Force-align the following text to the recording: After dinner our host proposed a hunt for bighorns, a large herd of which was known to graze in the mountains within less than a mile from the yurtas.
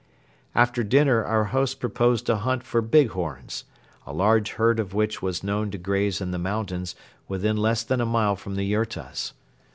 After 0.55 0.83
dinner 0.83 1.23
our 1.23 1.43
host 1.43 1.79
proposed 1.79 2.27
a 2.27 2.37
hunt 2.37 2.63
for 2.63 2.81
bighorns, 2.81 3.65
a 4.07 4.11
large 4.11 4.53
herd 4.53 4.79
of 4.79 4.95
which 4.95 5.21
was 5.21 5.43
known 5.43 5.69
to 5.69 5.77
graze 5.77 6.19
in 6.21 6.31
the 6.31 6.39
mountains 6.39 6.95
within 7.27 7.55
less 7.55 7.83
than 7.83 8.01
a 8.01 8.05
mile 8.07 8.35
from 8.35 8.55
the 8.55 8.65
yurtas. 8.65 9.33